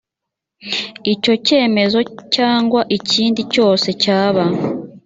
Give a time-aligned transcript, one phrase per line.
[1.13, 1.99] icyo cyemezo
[2.35, 4.43] cyangwa ikindi cyose cyaba